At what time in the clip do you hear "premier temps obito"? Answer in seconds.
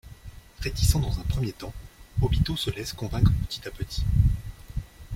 1.25-2.55